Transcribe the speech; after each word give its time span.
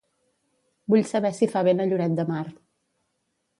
Vull 0.93 1.03
saber 1.09 1.31
si 1.41 1.51
fa 1.53 1.63
vent 1.69 1.85
a 1.85 1.87
Lloret 1.93 2.17
de 2.23 2.27
Mar. 2.33 2.43